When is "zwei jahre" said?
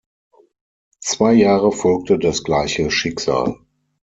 1.01-1.71